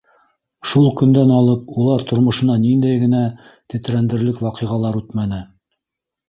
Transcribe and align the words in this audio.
Шул 0.69 0.85
көндән 1.01 1.33
алып 1.39 1.69
улар 1.83 2.05
тормошонан 2.11 2.63
ниндәй 2.63 3.03
генә 3.03 3.21
тетрәндерерлек 3.75 4.43
ваҡиғалар 4.47 4.99
үтмәне! 5.03 5.41